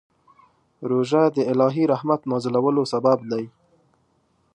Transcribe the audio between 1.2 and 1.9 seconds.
د الهي